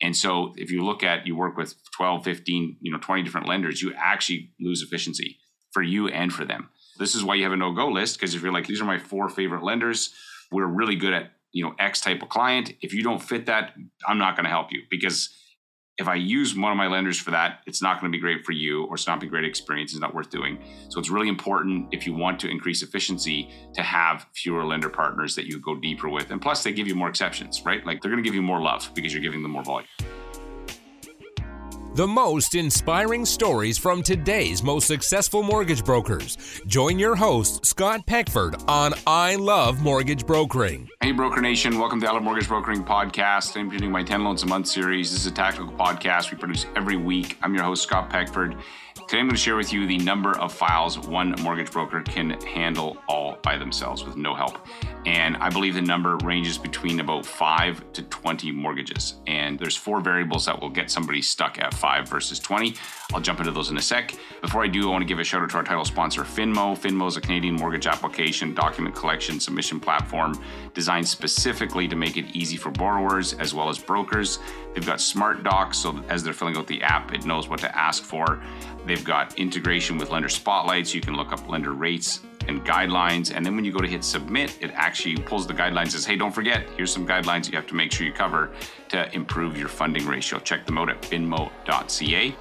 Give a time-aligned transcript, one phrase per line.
[0.00, 3.48] And so if you look at, you work with 12, 15, you know, 20 different
[3.48, 5.38] lenders, you actually lose efficiency
[5.70, 6.68] for you and for them.
[6.98, 8.86] This is why you have a no go list because if you're like, these are
[8.86, 10.14] my four favorite lenders,
[10.50, 12.72] we're really good at, you know, X type of client.
[12.80, 13.74] If you don't fit that,
[14.06, 15.30] I'm not going to help you because
[15.98, 18.44] if I use one of my lenders for that, it's not going to be great
[18.44, 19.92] for you or it's not a great experience.
[19.92, 20.58] It's not worth doing.
[20.90, 25.34] So it's really important if you want to increase efficiency to have fewer lender partners
[25.36, 26.30] that you go deeper with.
[26.30, 27.84] And plus, they give you more exceptions, right?
[27.86, 29.88] Like they're going to give you more love because you're giving them more volume.
[31.96, 36.36] The most inspiring stories from today's most successful mortgage brokers.
[36.66, 40.90] Join your host, Scott Peckford, on I Love Mortgage Brokering.
[41.00, 41.78] Hey, Broker Nation.
[41.78, 43.58] Welcome to I Love Mortgage Brokering podcast.
[43.58, 45.10] I'm doing my 10 Loans a Month series.
[45.10, 47.38] This is a tactical podcast we produce every week.
[47.40, 48.58] I'm your host, Scott Peckford.
[49.06, 52.30] Today, I'm going to share with you the number of files one mortgage broker can
[52.40, 54.58] handle all by themselves with no help.
[55.06, 59.20] And I believe the number ranges between about five to 20 mortgages.
[59.28, 62.74] And there's four variables that will get somebody stuck at five versus 20.
[63.14, 64.16] I'll jump into those in a sec.
[64.42, 66.76] Before I do, I want to give a shout out to our title sponsor, Finmo.
[66.76, 70.42] Finmo is a Canadian mortgage application, document collection, submission platform
[70.74, 74.40] designed specifically to make it easy for borrowers as well as brokers.
[74.74, 77.78] They've got smart docs, so as they're filling out the app, it knows what to
[77.78, 78.42] ask for.
[78.84, 80.94] They've got integration with lender spotlights.
[80.94, 83.34] You can look up lender rates and guidelines.
[83.34, 86.16] And then when you go to hit submit, it actually pulls the guidelines says, hey,
[86.16, 88.52] don't forget, here's some guidelines you have to make sure you cover
[88.88, 90.38] to improve your funding ratio.
[90.38, 92.36] Check them out at finmo.ca.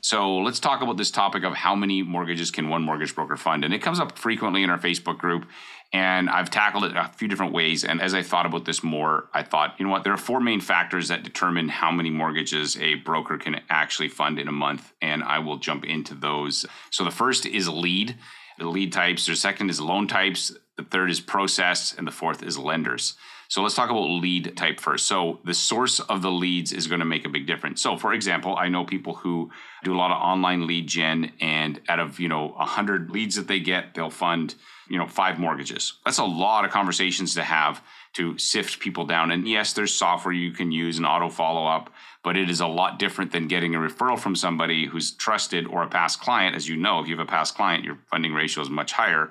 [0.00, 3.64] So let's talk about this topic of how many mortgages can one mortgage broker fund.
[3.64, 5.46] And it comes up frequently in our Facebook group.
[5.92, 7.84] And I've tackled it a few different ways.
[7.84, 10.40] And as I thought about this more, I thought, you know what, there are four
[10.40, 14.92] main factors that determine how many mortgages a broker can actually fund in a month.
[15.02, 16.64] And I will jump into those.
[16.90, 18.16] So the first is lead,
[18.58, 19.26] the lead types.
[19.26, 20.56] The second is loan types.
[20.78, 21.94] The third is process.
[21.96, 23.14] And the fourth is lenders.
[23.52, 25.04] So let's talk about lead type first.
[25.04, 27.82] So the source of the leads is going to make a big difference.
[27.82, 29.50] So for example, I know people who
[29.84, 33.48] do a lot of online lead gen and out of, you know, 100 leads that
[33.48, 34.54] they get, they'll fund,
[34.88, 35.98] you know, five mortgages.
[36.02, 37.84] That's a lot of conversations to have
[38.14, 39.30] to sift people down.
[39.30, 41.92] And yes, there's software you can use and auto follow up,
[42.24, 45.82] but it is a lot different than getting a referral from somebody who's trusted or
[45.82, 46.56] a past client.
[46.56, 49.30] As you know, if you have a past client, your funding ratio is much higher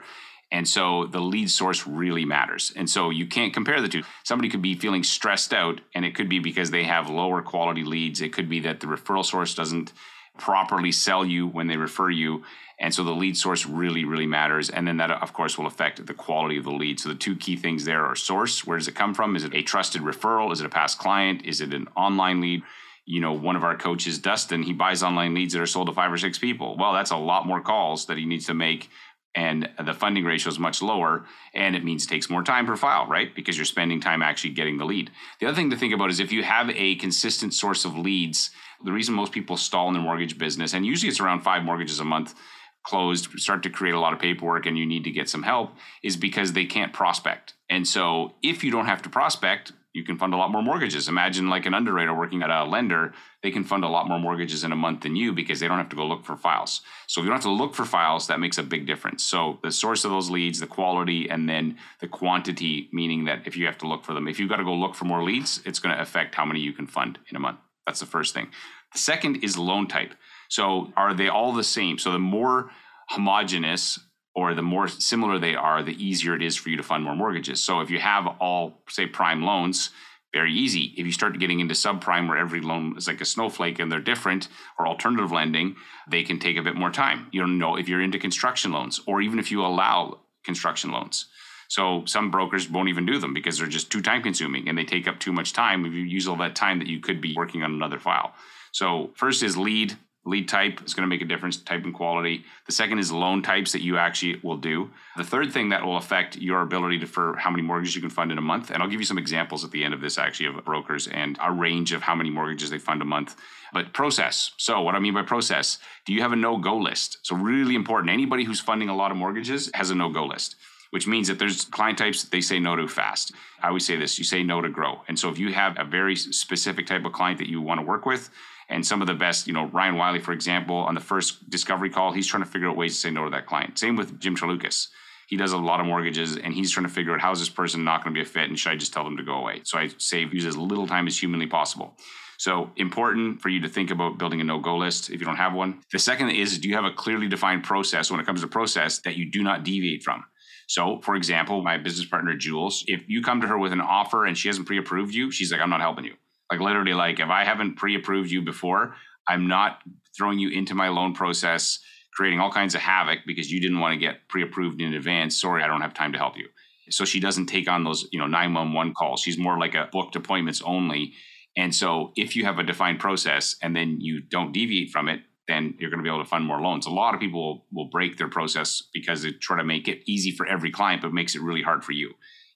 [0.52, 2.74] and so the lead source really matters.
[2.76, 4.04] And so you can't compare the two.
[4.24, 7.84] Somebody could be feeling stressed out, and it could be because they have lower quality
[7.84, 8.22] leads.
[8.22, 9.94] It could be that the referral source doesn't
[10.38, 12.44] properly sell you when they refer you.
[12.80, 14.70] And so the lead source really, really matters.
[14.70, 17.00] And then that, of course, will affect the quality of the lead.
[17.00, 18.66] So the two key things there are source.
[18.66, 19.36] Where does it come from?
[19.36, 20.52] Is it a trusted referral?
[20.52, 21.46] Is it a past client?
[21.46, 22.64] Is it an online lead?
[23.06, 25.94] You know, one of our coaches, Dustin, he buys online leads that are sold to
[25.94, 26.76] five or six people.
[26.78, 28.90] Well, that's a lot more calls that he needs to make
[29.36, 32.76] and the funding ratio is much lower and it means it takes more time per
[32.76, 33.34] file right?
[33.36, 35.10] Because you're spending time actually getting the lead.
[35.40, 38.52] The other thing to think about is if you have a consistent source of leads
[38.84, 42.00] the reason most people stall in their mortgage business and usually it's around five mortgages
[42.00, 42.36] a month
[42.84, 45.72] closed start to create a lot of paperwork and you need to get some help
[46.04, 47.54] is because they can't prospect.
[47.70, 51.10] And so if you don't have to prospect you can fund a lot more mortgages.
[51.10, 53.14] Imagine like an underwriter working at a lender,
[53.44, 55.78] they can fund a lot more mortgages in a month than you because they don't
[55.78, 56.82] have to go look for files.
[57.08, 59.24] So if you don't have to look for files, that makes a big difference.
[59.24, 63.58] So the source of those leads, the quality, and then the quantity, meaning that if
[63.58, 65.62] you have to look for them, if you've got to go look for more leads,
[65.66, 67.60] it's going to affect how many you can fund in a month.
[67.86, 68.50] That's the first thing.
[68.94, 70.14] The second is loan type.
[70.50, 71.98] So are they all the same?
[71.98, 72.72] So the more
[73.10, 74.00] homogenous
[74.34, 77.16] or the more similar they are, the easier it is for you to fund more
[77.16, 77.62] mortgages.
[77.62, 79.90] So if you have all, say, prime loans,
[80.34, 80.94] very easy.
[80.96, 84.00] If you start getting into subprime where every loan is like a snowflake and they're
[84.00, 84.48] different,
[84.80, 85.76] or alternative lending,
[86.10, 87.28] they can take a bit more time.
[87.32, 91.26] You don't know if you're into construction loans, or even if you allow construction loans.
[91.68, 94.84] So some brokers won't even do them because they're just too time consuming and they
[94.84, 97.34] take up too much time if you use all that time that you could be
[97.36, 98.34] working on another file.
[98.72, 102.46] So first is lead, lead type is going to make a difference type and quality.
[102.68, 104.92] The second is loan types that you actually will do.
[105.18, 108.12] The third thing that will affect your ability to for how many mortgages you can
[108.12, 110.18] fund in a month and i'll give you some examples at the end of this
[110.18, 113.36] actually of brokers and a range of how many mortgages they fund a month.
[113.74, 114.52] But process.
[114.58, 117.18] So what i mean by process do you have a no-go list?
[117.24, 120.56] So really important anybody who's funding a lot of mortgages has a no-go list
[120.92, 123.32] which means that there's client types that they say no to fast.
[123.64, 125.02] I always say this you say no to grow.
[125.08, 127.86] And so if you have a very specific type of client that you want to
[127.86, 128.30] work with,
[128.72, 131.90] and some of the best, you know, Ryan Wiley, for example, on the first discovery
[131.90, 133.78] call, he's trying to figure out ways to say no to that client.
[133.78, 134.88] Same with Jim Chalukas.
[135.28, 137.50] He does a lot of mortgages and he's trying to figure out how is this
[137.50, 139.36] person not going to be a fit and should I just tell them to go
[139.36, 139.62] away?
[139.64, 141.96] So I say use as little time as humanly possible.
[142.38, 145.54] So important for you to think about building a no-go list if you don't have
[145.54, 145.82] one.
[145.92, 149.00] The second is do you have a clearly defined process when it comes to process
[149.00, 150.26] that you do not deviate from?
[150.68, 154.26] So, for example, my business partner, Jules, if you come to her with an offer
[154.26, 156.16] and she hasn't pre approved you, she's like, I'm not helping you.
[156.52, 158.96] Like, literally, like, if I haven't pre approved you before,
[159.28, 159.80] I'm not
[160.16, 161.80] throwing you into my loan process,
[162.14, 165.40] creating all kinds of havoc because you didn't want to get pre approved in advance.
[165.40, 166.48] Sorry, I don't have time to help you.
[166.90, 169.22] So she doesn't take on those, you know, 911 calls.
[169.22, 171.14] She's more like a booked appointments only.
[171.56, 175.22] And so if you have a defined process and then you don't deviate from it,
[175.48, 176.86] then you're going to be able to fund more loans.
[176.86, 180.02] A lot of people will, will break their process because they try to make it
[180.06, 182.14] easy for every client, but makes it really hard for you.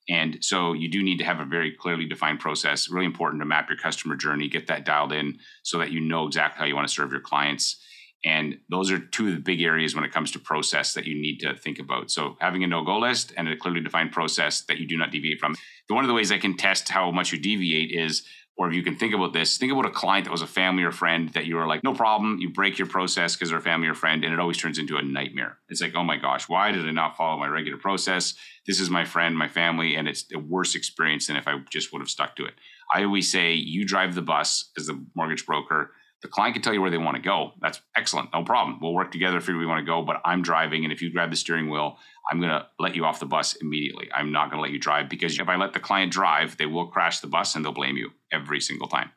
[0.07, 2.90] And so you do need to have a very clearly defined process.
[2.90, 6.28] Really important to map your customer journey, get that dialed in so that you know
[6.28, 7.81] exactly how you want to serve your clients.
[8.24, 11.13] And those are two of the big areas when it comes to process that you
[11.13, 12.10] need to think about.
[12.10, 15.40] So having a no-go list and a clearly defined process that you do not deviate
[15.40, 15.56] from.
[15.88, 18.24] One of the ways I can test how much you deviate is
[18.57, 20.84] or if you can think about this, think about a client that was a family
[20.84, 23.62] or friend that you were like, no problem, you break your process because they're a
[23.62, 25.57] family or friend, and it always turns into a nightmare.
[25.68, 28.34] It's like, oh my gosh, why did I not follow my regular process?
[28.66, 31.92] This is my friend, my family, and it's a worse experience than if I just
[31.92, 32.54] would have stuck to it.
[32.94, 35.92] I always say, you drive the bus as the mortgage broker.
[36.25, 37.51] The client can tell you where they want to go.
[37.62, 38.33] That's excellent.
[38.33, 38.80] No problem.
[38.81, 40.83] We'll work together, figure we want to go, but I'm driving.
[40.83, 42.00] And if you grab the steering wheel,
[42.31, 44.10] I'm going to let you off the bus immediately.
[44.12, 46.66] I'm not going to let you drive because if I let the client drive, they
[46.66, 49.12] will crash the bus and they'll blame you every single time.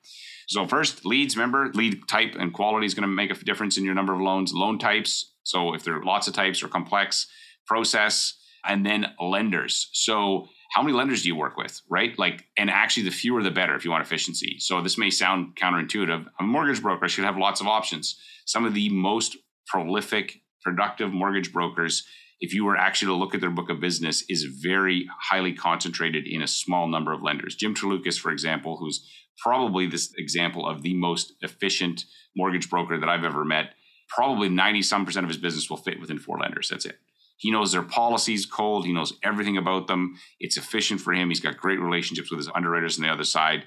[0.49, 3.87] So, first, leads, remember, lead type and quality is going to make a difference in
[3.87, 4.53] your number of loans.
[4.53, 5.33] Loan types.
[5.45, 7.27] So, if there are lots of types or complex,
[7.67, 8.35] process,
[8.67, 9.89] and then lenders.
[9.95, 12.19] So, how many lenders do you work with, right?
[12.19, 14.57] Like, and actually, the fewer the better if you want efficiency.
[14.59, 16.27] So, this may sound counterintuitive.
[16.39, 18.19] A mortgage broker should have lots of options.
[18.47, 19.37] Some of the most
[19.67, 22.05] prolific, productive mortgage brokers
[22.41, 26.27] if you were actually to look at their book of business, is very highly concentrated
[26.27, 27.57] in a small number of lenders.
[27.57, 32.05] Jim Trelukis, for example, who's probably this example of the most efficient
[32.37, 33.75] mortgage broker that I've ever met,
[34.09, 36.69] probably 90 some percent of his business will fit within four lenders.
[36.69, 36.99] That's it.
[37.39, 38.85] He knows their policies cold.
[38.85, 40.17] He knows everything about them.
[40.41, 41.29] It's efficient for him.
[41.29, 43.65] He's got great relationships with his underwriters on the other side.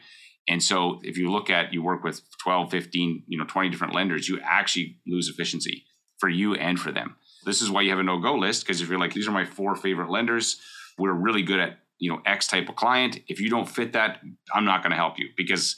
[0.47, 3.95] And so if you look at you work with 12, 15, you know, 20 different
[3.95, 5.85] lenders, you actually lose efficiency
[6.17, 7.15] for you and for them.
[7.45, 9.31] This is why you have a no go list because if you're like, these are
[9.31, 10.59] my four favorite lenders,
[10.97, 13.19] we're really good at you know X type of client.
[13.27, 14.19] If you don't fit that,
[14.53, 15.75] I'm not going to help you because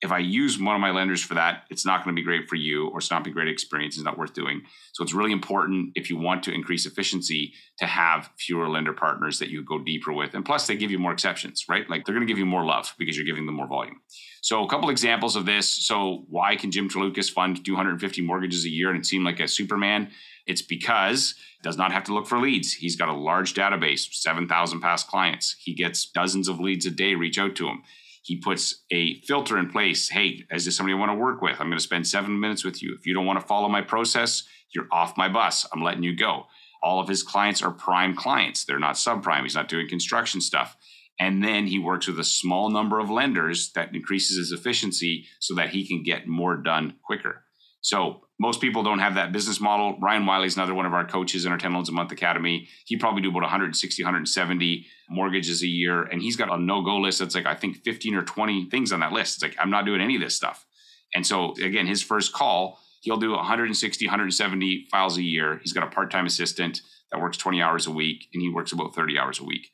[0.00, 2.48] if I use one of my lenders for that, it's not going to be great
[2.48, 3.96] for you or it's not be great experience.
[3.96, 4.62] It's not worth doing.
[4.92, 9.40] So it's really important if you want to increase efficiency to have fewer lender partners
[9.40, 10.34] that you go deeper with.
[10.34, 11.88] And plus they give you more exceptions, right?
[11.90, 14.00] Like they're going to give you more love because you're giving them more volume.
[14.40, 15.68] So a couple examples of this.
[15.68, 19.48] So why can Jim Trelukis fund 250 mortgages a year and it seem like a
[19.48, 20.10] Superman?
[20.46, 22.72] It's because does not have to look for leads.
[22.72, 25.56] He's got a large database, 7,000 past clients.
[25.58, 27.82] He gets dozens of leads a day reach out to him.
[28.28, 30.10] He puts a filter in place.
[30.10, 31.54] Hey, is this somebody I want to work with?
[31.58, 32.94] I'm going to spend seven minutes with you.
[32.94, 34.42] If you don't want to follow my process,
[34.74, 35.66] you're off my bus.
[35.72, 36.44] I'm letting you go.
[36.82, 38.66] All of his clients are prime clients.
[38.66, 39.44] They're not subprime.
[39.44, 40.76] He's not doing construction stuff.
[41.18, 45.54] And then he works with a small number of lenders that increases his efficiency so
[45.54, 47.44] that he can get more done quicker.
[47.80, 49.98] So most people don't have that business model.
[50.00, 52.68] Ryan Wiley is another one of our coaches in our 10 loans a month academy.
[52.86, 56.02] He probably do about 160, 170 mortgages a year.
[56.02, 59.00] And he's got a no-go list that's like, I think 15 or 20 things on
[59.00, 59.36] that list.
[59.36, 60.66] It's like, I'm not doing any of this stuff.
[61.14, 65.58] And so again, his first call, he'll do 160, 170 files a year.
[65.62, 68.94] He's got a part-time assistant that works 20 hours a week and he works about
[68.94, 69.68] 30 hours a week.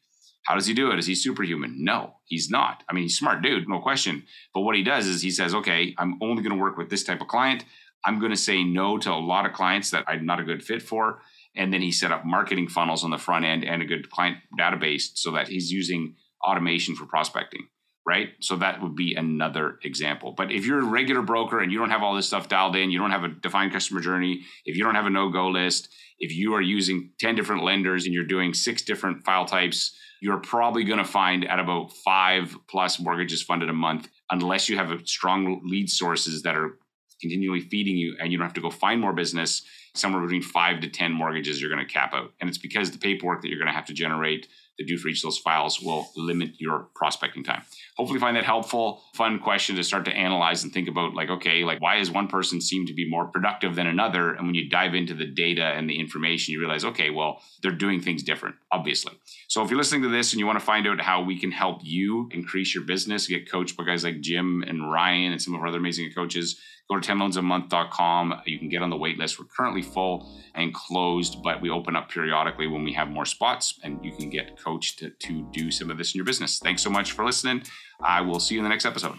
[0.45, 0.99] How does he do it?
[0.99, 1.83] Is he superhuman?
[1.83, 2.85] No, he's not.
[2.89, 4.25] I mean, he's smart dude, no question.
[4.53, 7.03] But what he does is he says, okay, I'm only going to work with this
[7.03, 7.65] type of client.
[8.05, 10.63] I'm going to say no to a lot of clients that I'm not a good
[10.63, 11.21] fit for.
[11.57, 14.39] And then he set up marketing funnels on the front end and a good client
[14.59, 17.69] database so that he's using automation for prospecting,
[18.07, 18.31] right?
[18.41, 20.33] So that would be another example.
[20.37, 22.91] But if you're a regular broker and you don't have all this stuff dialed in,
[22.91, 25.89] you don't have a defined customer journey, if you don't have a no go list,
[26.19, 30.39] if you are using 10 different lenders and you're doing six different file types, you're
[30.39, 34.91] probably going to find at about five plus mortgages funded a month, unless you have
[35.05, 36.79] strong lead sources that are
[37.21, 39.63] continually feeding you and you don't have to go find more business
[39.95, 42.33] somewhere between five to 10 mortgages you're going to cap out.
[42.41, 45.07] And it's because the paperwork that you're going to have to generate to do for
[45.07, 47.63] each of those files will limit your prospecting time.
[47.97, 51.63] Hopefully find that helpful, fun question to start to analyze and think about like, okay,
[51.63, 54.35] like why does one person seem to be more productive than another?
[54.35, 57.71] And when you dive into the data and the information, you realize, okay, well, they're
[57.71, 59.13] doing things different, obviously.
[59.47, 61.53] So if you're listening to this and you want to find out how we can
[61.53, 65.55] help you increase your business, get coached by guys like Jim and Ryan and some
[65.55, 68.43] of our other amazing coaches, Go to 10loansamonth.com.
[68.45, 69.39] You can get on the wait list.
[69.39, 73.81] We're currently full and closed, but we open up periodically when we have more spots
[73.83, 76.59] and you can get coached to, to do some of this in your business.
[76.59, 77.63] Thanks so much for listening.
[78.03, 79.19] I will see you in the next episode.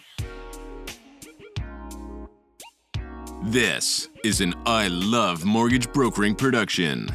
[3.43, 7.09] This is an I Love Mortgage Brokering production.